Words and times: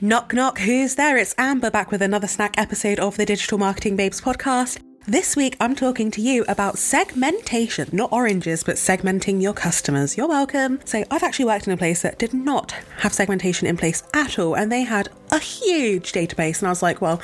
Knock, 0.00 0.32
knock, 0.32 0.60
who's 0.60 0.94
there? 0.94 1.16
It's 1.16 1.34
Amber 1.38 1.72
back 1.72 1.90
with 1.90 2.02
another 2.02 2.28
snack 2.28 2.54
episode 2.56 3.00
of 3.00 3.16
the 3.16 3.26
Digital 3.26 3.58
Marketing 3.58 3.96
Babes 3.96 4.20
podcast. 4.20 4.78
This 5.08 5.34
week, 5.34 5.56
I'm 5.58 5.74
talking 5.74 6.12
to 6.12 6.20
you 6.20 6.44
about 6.46 6.78
segmentation, 6.78 7.88
not 7.90 8.12
oranges, 8.12 8.62
but 8.62 8.76
segmenting 8.76 9.42
your 9.42 9.54
customers. 9.54 10.16
You're 10.16 10.28
welcome. 10.28 10.78
So, 10.84 11.02
I've 11.10 11.24
actually 11.24 11.46
worked 11.46 11.66
in 11.66 11.72
a 11.72 11.76
place 11.76 12.02
that 12.02 12.20
did 12.20 12.32
not 12.32 12.76
have 12.98 13.12
segmentation 13.12 13.66
in 13.66 13.76
place 13.76 14.04
at 14.14 14.38
all, 14.38 14.54
and 14.54 14.70
they 14.70 14.82
had 14.82 15.08
a 15.32 15.40
huge 15.40 16.12
database. 16.12 16.60
And 16.60 16.68
I 16.68 16.70
was 16.70 16.82
like, 16.82 17.00
well, 17.00 17.20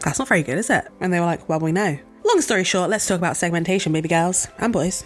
that's 0.00 0.18
not 0.18 0.26
very 0.26 0.42
good, 0.42 0.58
is 0.58 0.68
it? 0.68 0.84
And 1.00 1.12
they 1.12 1.20
were 1.20 1.26
like, 1.26 1.48
well, 1.48 1.60
we 1.60 1.70
know. 1.70 1.96
Long 2.24 2.40
story 2.40 2.64
short, 2.64 2.90
let's 2.90 3.06
talk 3.06 3.18
about 3.18 3.36
segmentation, 3.36 3.92
baby 3.92 4.08
girls 4.08 4.48
and 4.58 4.72
boys 4.72 5.04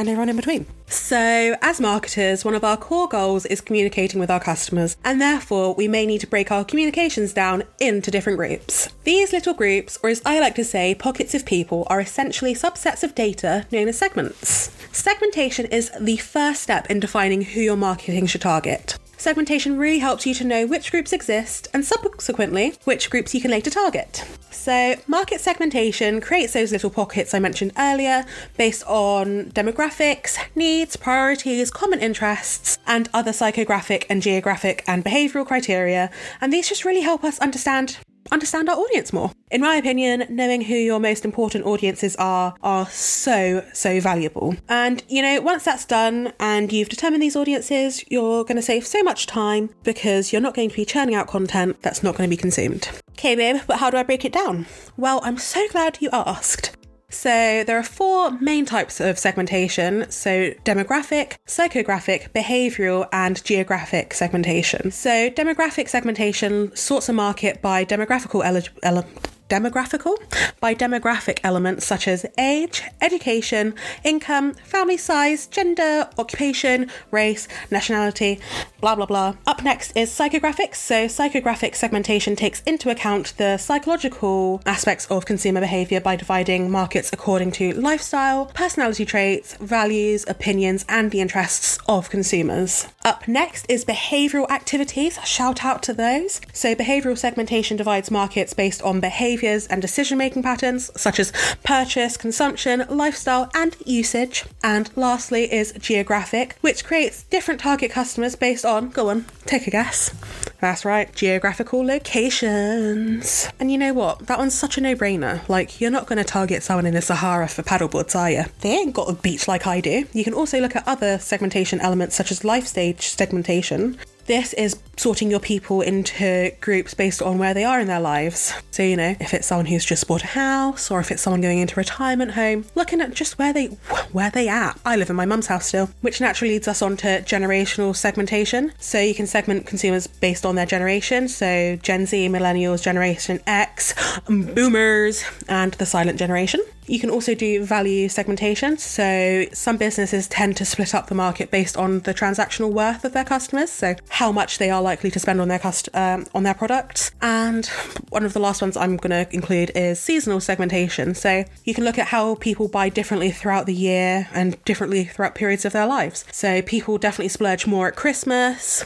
and 0.00 0.08
everyone 0.08 0.30
in 0.30 0.36
between. 0.36 0.64
So, 0.86 1.56
as 1.60 1.78
marketers, 1.78 2.42
one 2.42 2.54
of 2.54 2.64
our 2.64 2.78
core 2.78 3.06
goals 3.06 3.44
is 3.46 3.60
communicating 3.60 4.18
with 4.18 4.30
our 4.30 4.40
customers, 4.40 4.96
and 5.04 5.20
therefore 5.20 5.74
we 5.74 5.88
may 5.88 6.06
need 6.06 6.22
to 6.22 6.26
break 6.26 6.50
our 6.50 6.64
communications 6.64 7.34
down 7.34 7.64
into 7.78 8.10
different 8.10 8.38
groups. 8.38 8.88
These 9.04 9.32
little 9.32 9.52
groups, 9.52 9.98
or 10.02 10.08
as 10.08 10.22
I 10.24 10.40
like 10.40 10.54
to 10.54 10.64
say, 10.64 10.94
pockets 10.94 11.34
of 11.34 11.44
people, 11.44 11.86
are 11.90 12.00
essentially 12.00 12.54
subsets 12.54 13.04
of 13.04 13.14
data 13.14 13.66
known 13.70 13.88
as 13.88 13.98
segments. 13.98 14.70
Segmentation 14.90 15.66
is 15.66 15.92
the 16.00 16.16
first 16.16 16.62
step 16.62 16.90
in 16.90 16.98
defining 16.98 17.42
who 17.42 17.60
your 17.60 17.76
marketing 17.76 18.26
should 18.26 18.40
target. 18.40 18.98
Segmentation 19.20 19.76
really 19.76 19.98
helps 19.98 20.24
you 20.24 20.32
to 20.32 20.44
know 20.44 20.66
which 20.66 20.90
groups 20.90 21.12
exist 21.12 21.68
and 21.74 21.84
subsequently 21.84 22.72
which 22.84 23.10
groups 23.10 23.34
you 23.34 23.40
can 23.42 23.50
later 23.50 23.68
target. 23.68 24.24
So, 24.50 24.94
market 25.06 25.42
segmentation 25.42 26.22
creates 26.22 26.54
those 26.54 26.72
little 26.72 26.88
pockets 26.88 27.34
I 27.34 27.38
mentioned 27.38 27.72
earlier 27.76 28.24
based 28.56 28.82
on 28.86 29.50
demographics, 29.50 30.38
needs, 30.56 30.96
priorities, 30.96 31.70
common 31.70 32.00
interests, 32.00 32.78
and 32.86 33.10
other 33.12 33.32
psychographic 33.32 34.06
and 34.08 34.22
geographic 34.22 34.82
and 34.86 35.04
behavioural 35.04 35.46
criteria. 35.46 36.10
And 36.40 36.50
these 36.50 36.70
just 36.70 36.86
really 36.86 37.02
help 37.02 37.22
us 37.22 37.38
understand 37.40 37.98
understand 38.32 38.68
our 38.68 38.76
audience 38.76 39.12
more. 39.12 39.32
In 39.50 39.60
my 39.60 39.76
opinion, 39.76 40.26
knowing 40.28 40.62
who 40.62 40.74
your 40.74 41.00
most 41.00 41.24
important 41.24 41.64
audiences 41.66 42.16
are 42.16 42.54
are 42.62 42.86
so 42.86 43.64
so 43.72 44.00
valuable. 44.00 44.56
And 44.68 45.02
you 45.08 45.22
know, 45.22 45.40
once 45.40 45.64
that's 45.64 45.84
done 45.84 46.32
and 46.38 46.72
you've 46.72 46.88
determined 46.88 47.22
these 47.22 47.36
audiences, 47.36 48.04
you're 48.08 48.44
going 48.44 48.56
to 48.56 48.62
save 48.62 48.86
so 48.86 49.02
much 49.02 49.26
time 49.26 49.70
because 49.82 50.32
you're 50.32 50.42
not 50.42 50.54
going 50.54 50.70
to 50.70 50.76
be 50.76 50.84
churning 50.84 51.14
out 51.14 51.26
content 51.26 51.80
that's 51.82 52.02
not 52.02 52.16
going 52.16 52.28
to 52.28 52.34
be 52.34 52.40
consumed. 52.40 52.88
Okay, 53.12 53.34
babe, 53.34 53.60
but 53.66 53.78
how 53.78 53.90
do 53.90 53.96
I 53.96 54.02
break 54.02 54.24
it 54.24 54.32
down? 54.32 54.66
Well, 54.96 55.20
I'm 55.22 55.36
so 55.36 55.66
glad 55.68 55.98
you 56.00 56.08
asked. 56.12 56.76
So, 57.10 57.64
there 57.64 57.78
are 57.78 57.82
four 57.82 58.30
main 58.40 58.64
types 58.64 59.00
of 59.00 59.18
segmentation 59.18 60.10
so, 60.10 60.52
demographic, 60.64 61.36
psychographic, 61.46 62.30
behavioral, 62.30 63.08
and 63.12 63.42
geographic 63.44 64.14
segmentation. 64.14 64.90
So, 64.90 65.28
demographic 65.30 65.88
segmentation 65.88 66.74
sorts 66.76 67.08
a 67.08 67.12
market 67.12 67.60
by 67.60 67.84
demographical 67.84 68.44
eligibility 68.44 69.39
demographical 69.50 70.16
by 70.60 70.74
demographic 70.74 71.40
elements 71.42 71.84
such 71.84 72.06
as 72.06 72.24
age, 72.38 72.84
education, 73.00 73.74
income, 74.04 74.54
family 74.54 74.96
size, 74.96 75.46
gender, 75.48 76.08
occupation, 76.16 76.90
race, 77.10 77.48
nationality, 77.70 78.40
blah 78.80 78.94
blah 78.94 79.06
blah. 79.06 79.34
Up 79.46 79.62
next 79.62 79.92
is 79.96 80.08
psychographics. 80.10 80.76
So, 80.76 81.06
psychographic 81.06 81.74
segmentation 81.74 82.36
takes 82.36 82.62
into 82.62 82.90
account 82.90 83.36
the 83.36 83.58
psychological 83.58 84.62
aspects 84.64 85.06
of 85.06 85.26
consumer 85.26 85.60
behavior 85.60 86.00
by 86.00 86.14
dividing 86.16 86.70
markets 86.70 87.10
according 87.12 87.50
to 87.52 87.74
lifestyle, 87.74 88.46
personality 88.46 89.04
traits, 89.04 89.56
values, 89.56 90.24
opinions, 90.28 90.84
and 90.88 91.10
the 91.10 91.20
interests 91.20 91.78
of 91.88 92.08
consumers. 92.08 92.86
Up 93.04 93.26
next 93.26 93.66
is 93.68 93.84
behavioral 93.84 94.48
activities. 94.48 95.18
Shout 95.24 95.64
out 95.64 95.82
to 95.84 95.92
those. 95.92 96.40
So, 96.52 96.74
behavioral 96.74 97.18
segmentation 97.18 97.76
divides 97.76 98.10
markets 98.10 98.54
based 98.54 98.82
on 98.82 99.00
behavior 99.00 99.39
behaviours 99.40 99.66
and 99.66 99.80
decision 99.80 100.18
making 100.18 100.42
patterns, 100.42 100.90
such 100.96 101.18
as 101.18 101.32
purchase, 101.64 102.16
consumption, 102.16 102.84
lifestyle, 102.88 103.50
and 103.54 103.76
usage. 103.84 104.44
And 104.62 104.90
lastly 104.96 105.52
is 105.52 105.72
geographic, 105.78 106.56
which 106.60 106.84
creates 106.84 107.24
different 107.24 107.60
target 107.60 107.90
customers 107.90 108.36
based 108.36 108.64
on, 108.64 108.90
go 108.90 109.08
on, 109.08 109.24
take 109.46 109.66
a 109.66 109.70
guess. 109.70 110.14
That's 110.60 110.84
right, 110.84 111.12
geographical 111.14 111.84
locations. 111.84 113.48
And 113.58 113.72
you 113.72 113.78
know 113.78 113.94
what? 113.94 114.26
That 114.26 114.38
one's 114.38 114.54
such 114.54 114.76
a 114.76 114.80
no 114.80 114.94
brainer. 114.94 115.48
Like, 115.48 115.80
you're 115.80 115.90
not 115.90 116.06
going 116.06 116.18
to 116.18 116.24
target 116.24 116.62
someone 116.62 116.86
in 116.86 116.94
the 116.94 117.00
Sahara 117.00 117.48
for 117.48 117.62
paddleboards, 117.62 118.14
are 118.14 118.30
you? 118.30 118.44
They 118.60 118.70
ain't 118.70 118.94
got 118.94 119.08
a 119.08 119.14
beach 119.14 119.48
like 119.48 119.66
I 119.66 119.80
do. 119.80 120.06
You 120.12 120.24
can 120.24 120.34
also 120.34 120.60
look 120.60 120.76
at 120.76 120.86
other 120.86 121.18
segmentation 121.18 121.80
elements 121.80 122.14
such 122.14 122.30
as 122.30 122.44
life 122.44 122.66
stage 122.66 123.08
segmentation, 123.08 123.98
this 124.30 124.52
is 124.52 124.78
sorting 124.96 125.28
your 125.28 125.40
people 125.40 125.80
into 125.80 126.52
groups 126.60 126.94
based 126.94 127.20
on 127.20 127.36
where 127.36 127.52
they 127.52 127.64
are 127.64 127.80
in 127.80 127.88
their 127.88 127.98
lives. 127.98 128.54
So, 128.70 128.84
you 128.84 128.96
know, 128.96 129.16
if 129.18 129.34
it's 129.34 129.48
someone 129.48 129.66
who's 129.66 129.84
just 129.84 130.06
bought 130.06 130.22
a 130.22 130.28
house 130.28 130.88
or 130.88 131.00
if 131.00 131.10
it's 131.10 131.20
someone 131.20 131.40
going 131.40 131.58
into 131.58 131.74
retirement 131.74 132.30
home, 132.30 132.64
looking 132.76 133.00
at 133.00 133.12
just 133.12 133.40
where 133.40 133.52
they 133.52 133.66
where 134.12 134.30
they 134.30 134.48
at. 134.48 134.78
I 134.84 134.94
live 134.94 135.10
in 135.10 135.16
my 135.16 135.26
mum's 135.26 135.48
house 135.48 135.66
still, 135.66 135.90
which 136.00 136.20
naturally 136.20 136.54
leads 136.54 136.68
us 136.68 136.80
on 136.80 136.96
to 136.98 137.22
generational 137.22 137.94
segmentation. 137.96 138.72
So 138.78 139.00
you 139.00 139.16
can 139.16 139.26
segment 139.26 139.66
consumers 139.66 140.06
based 140.06 140.46
on 140.46 140.54
their 140.54 140.66
generation. 140.66 141.26
So 141.26 141.74
Gen 141.82 142.06
Z, 142.06 142.28
millennials, 142.28 142.84
Generation 142.84 143.40
X, 143.48 143.94
boomers, 144.28 145.24
and 145.48 145.72
the 145.74 145.86
silent 145.86 146.20
generation. 146.20 146.60
You 146.90 146.98
can 146.98 147.08
also 147.08 147.36
do 147.36 147.64
value 147.64 148.08
segmentation. 148.08 148.76
So 148.76 149.46
some 149.52 149.76
businesses 149.76 150.26
tend 150.26 150.56
to 150.56 150.64
split 150.64 150.92
up 150.92 151.06
the 151.06 151.14
market 151.14 151.52
based 151.52 151.76
on 151.76 152.00
the 152.00 152.12
transactional 152.12 152.72
worth 152.72 153.04
of 153.04 153.12
their 153.12 153.24
customers, 153.24 153.70
so 153.70 153.94
how 154.08 154.32
much 154.32 154.58
they 154.58 154.70
are 154.70 154.82
likely 154.82 155.08
to 155.12 155.20
spend 155.20 155.40
on 155.40 155.46
their 155.46 155.60
cust- 155.60 155.88
um, 155.94 156.26
on 156.34 156.42
their 156.42 156.52
products. 156.52 157.12
And 157.22 157.64
one 158.08 158.24
of 158.24 158.32
the 158.32 158.40
last 158.40 158.60
ones 158.60 158.76
I'm 158.76 158.96
going 158.96 159.12
to 159.24 159.32
include 159.32 159.70
is 159.76 160.00
seasonal 160.00 160.40
segmentation. 160.40 161.14
So 161.14 161.44
you 161.62 161.74
can 161.74 161.84
look 161.84 161.96
at 161.96 162.08
how 162.08 162.34
people 162.34 162.66
buy 162.66 162.88
differently 162.88 163.30
throughout 163.30 163.66
the 163.66 163.74
year 163.74 164.28
and 164.34 164.62
differently 164.64 165.04
throughout 165.04 165.36
periods 165.36 165.64
of 165.64 165.72
their 165.72 165.86
lives. 165.86 166.24
So 166.32 166.60
people 166.60 166.98
definitely 166.98 167.28
splurge 167.28 167.68
more 167.68 167.86
at 167.86 167.94
Christmas, 167.94 168.84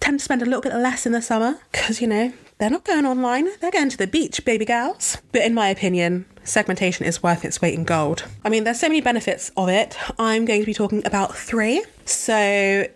tend 0.00 0.18
to 0.18 0.24
spend 0.24 0.42
a 0.42 0.46
little 0.46 0.62
bit 0.62 0.74
less 0.74 1.06
in 1.06 1.12
the 1.12 1.22
summer 1.22 1.60
because 1.70 2.00
you 2.00 2.08
know 2.08 2.32
they're 2.58 2.70
not 2.70 2.84
going 2.84 3.06
online, 3.06 3.48
they're 3.60 3.70
going 3.70 3.90
to 3.90 3.96
the 3.96 4.08
beach, 4.08 4.44
baby 4.44 4.64
gals. 4.64 5.18
But 5.30 5.42
in 5.42 5.54
my 5.54 5.68
opinion, 5.68 6.24
segmentation 6.46 7.06
is 7.06 7.22
worth 7.22 7.44
its 7.44 7.60
weight 7.60 7.74
in 7.74 7.84
gold. 7.84 8.24
I 8.44 8.48
mean, 8.48 8.64
there's 8.64 8.80
so 8.80 8.88
many 8.88 9.00
benefits 9.00 9.50
of 9.56 9.68
it. 9.68 9.96
I'm 10.18 10.44
going 10.44 10.60
to 10.60 10.66
be 10.66 10.74
talking 10.74 11.04
about 11.06 11.36
three. 11.36 11.84
So, 12.04 12.86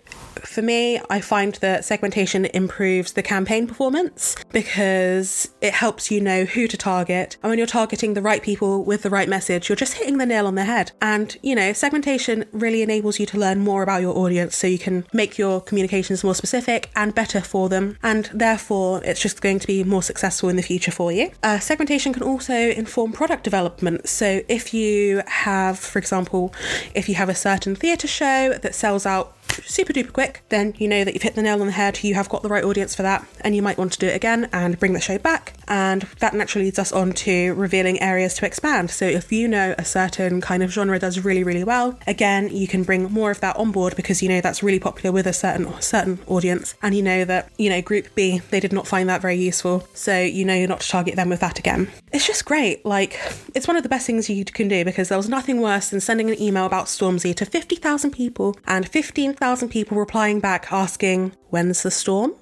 for 0.45 0.62
me, 0.62 1.01
I 1.09 1.21
find 1.21 1.55
that 1.56 1.84
segmentation 1.84 2.47
improves 2.47 3.12
the 3.12 3.23
campaign 3.23 3.67
performance 3.67 4.37
because 4.53 5.51
it 5.61 5.75
helps 5.75 6.11
you 6.11 6.21
know 6.21 6.45
who 6.45 6.67
to 6.67 6.77
target. 6.77 7.37
And 7.43 7.51
when 7.51 7.59
you're 7.59 7.67
targeting 7.67 8.15
the 8.15 8.23
right 8.23 8.43
people 8.43 8.84
with 8.84 9.03
the 9.03 9.11
right 9.11 9.28
message, 9.28 9.69
you're 9.69 9.77
just 9.77 9.95
hitting 9.95 10.19
the 10.19 10.27
nail 10.27 10.47
on 10.47 10.55
the 10.55 10.65
head. 10.65 10.93
And, 11.01 11.37
you 11.43 11.55
know, 11.55 11.73
segmentation 11.73 12.45
really 12.53 12.83
enables 12.83 13.19
you 13.19 13.27
to 13.27 13.39
learn 13.39 13.61
more 13.61 13.83
about 13.83 14.03
your 14.03 14.17
audience 14.17 14.56
so 14.56 14.67
you 14.67 14.78
can 14.78 15.06
make 15.12 15.39
your 15.39 15.61
communications 15.61 16.25
more 16.25 16.34
specific 16.34 16.91
and 16.97 17.15
better 17.15 17.41
for 17.41 17.69
them. 17.69 17.97
And 18.03 18.31
therefore, 18.33 19.03
it's 19.05 19.21
just 19.21 19.41
going 19.41 19.59
to 19.59 19.67
be 19.67 19.84
more 19.84 20.03
successful 20.03 20.49
in 20.49 20.57
the 20.57 20.62
future 20.62 20.93
for 20.93 21.12
you. 21.12 21.31
Uh, 21.43 21.59
segmentation 21.59 22.12
can 22.12 22.22
also 22.22 22.55
inform 22.55 23.12
product 23.12 23.45
development. 23.45 24.09
So 24.09 24.43
if 24.49 24.75
you 24.75 25.22
have, 25.27 25.78
for 25.78 25.99
example, 25.99 26.55
if 26.95 27.09
you 27.09 27.15
have 27.15 27.28
a 27.28 27.34
certain 27.34 27.75
theatre 27.75 28.09
show 28.09 28.55
that 28.55 28.75
sells 28.75 29.07
out 29.07 29.37
super 29.65 29.93
duper 29.93 30.12
quick, 30.12 30.43
then 30.48 30.75
you 30.78 30.88
know 30.88 31.04
that 31.04 31.15
you've 31.15 31.22
hit 31.22 31.34
the 31.34 31.43
nail 31.43 31.60
on 31.60 31.66
the 31.66 31.72
head, 31.72 32.03
you 32.03 32.15
have 32.15 32.28
got 32.28 32.43
the 32.43 32.48
right 32.48 32.65
audience 32.65 32.94
for 32.94 33.03
that, 33.03 33.26
and 33.43 33.54
you 33.54 33.62
might 33.62 33.78
want 33.78 33.93
to 33.93 33.98
do 33.98 34.06
it 34.06 34.16
again 34.16 34.48
and 34.53 34.78
bring 34.78 34.93
the 34.93 35.00
show 35.00 35.19
back. 35.19 35.54
And 35.69 36.03
that 36.19 36.34
naturally 36.34 36.66
leads 36.66 36.78
us 36.78 36.93
on 36.93 37.12
to 37.12 37.54
revealing 37.54 38.00
areas 38.00 38.34
to 38.34 38.47
expand. 38.47 38.91
So 38.91 39.06
if 39.06 39.31
you 39.32 39.48
know 39.48 39.75
a 39.78 39.84
certain 39.84 40.41
kind 40.41 40.62
of 40.62 40.71
genre 40.71 40.98
does 40.98 41.25
really, 41.25 41.44
really 41.44 41.65
well, 41.65 41.98
again, 42.06 42.48
you 42.54 42.66
can 42.66 42.82
bring 42.82 43.04
more 43.04 43.31
of 43.31 43.41
that 43.41 43.56
on 43.56 43.72
board 43.72 43.97
because 43.97 44.22
you 44.22 44.28
know 44.28 44.41
that's 44.41 44.62
really 44.62 44.81
popular 44.81 45.12
with 45.12 45.26
a 45.26 45.32
certain 45.32 45.81
certain 45.81 46.19
audience, 46.27 46.75
and 46.82 46.94
you 46.94 47.03
know 47.03 47.25
that, 47.25 47.50
you 47.59 47.71
know, 47.71 47.81
group 47.81 48.15
B, 48.15 48.41
they 48.51 48.60
did 48.60 48.72
not 48.72 48.86
find 48.86 49.09
that 49.09 49.22
very 49.22 49.36
useful. 49.36 49.86
So 49.95 50.21
you 50.21 50.45
know 50.45 50.54
you're 50.54 50.68
not 50.68 50.80
to 50.80 50.89
target 50.89 51.16
them 51.16 51.28
with 51.28 51.41
that 51.41 51.59
again. 51.59 51.91
It's 52.13 52.27
just 52.27 52.45
great. 52.45 52.84
Like, 52.84 53.21
it's 53.54 53.68
one 53.68 53.77
of 53.77 53.83
the 53.83 53.89
best 53.89 54.06
things 54.06 54.28
you 54.28 54.45
can 54.45 54.68
do 54.68 54.84
because 54.84 55.09
there 55.09 55.18
was 55.18 55.28
nothing 55.28 55.60
worse 55.60 55.91
than 55.91 56.01
sending 56.01 56.30
an 56.30 56.41
email 56.41 56.66
about 56.66 56.86
Stormzy 56.86 57.34
to 57.36 57.47
50,000 57.47 58.10
people 58.10 58.56
and 58.66 58.89
15,000 58.89 59.41
1,000 59.51 59.69
people 59.69 59.99
replying 59.99 60.39
back 60.39 60.71
asking, 60.71 61.33
When's 61.49 61.83
the 61.83 61.91
storm? 61.91 62.37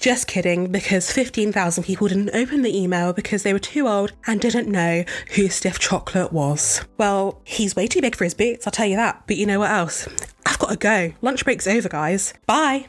Just 0.00 0.26
kidding, 0.26 0.72
because 0.72 1.12
15,000 1.12 1.84
people 1.84 2.08
didn't 2.08 2.34
open 2.34 2.62
the 2.62 2.76
email 2.76 3.12
because 3.12 3.44
they 3.44 3.52
were 3.52 3.60
too 3.60 3.86
old 3.86 4.12
and 4.26 4.40
didn't 4.40 4.68
know 4.68 5.04
who 5.36 5.48
Stiff 5.48 5.78
Chocolate 5.78 6.32
was. 6.32 6.84
Well, 6.98 7.40
he's 7.44 7.76
way 7.76 7.86
too 7.86 8.00
big 8.00 8.16
for 8.16 8.24
his 8.24 8.34
boots, 8.34 8.66
I'll 8.66 8.72
tell 8.72 8.86
you 8.86 8.96
that. 8.96 9.22
But 9.28 9.36
you 9.36 9.46
know 9.46 9.60
what 9.60 9.70
else? 9.70 10.08
I've 10.44 10.58
got 10.58 10.70
to 10.70 10.76
go. 10.76 11.12
Lunch 11.22 11.44
break's 11.44 11.68
over, 11.68 11.88
guys. 11.88 12.34
Bye. 12.46 12.88